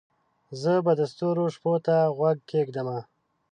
[0.61, 2.99] زه به د ستورو شپو ته غوږ کښېږدمه